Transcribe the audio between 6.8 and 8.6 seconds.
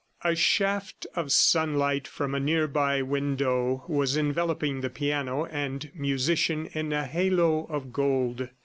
a halo of gold.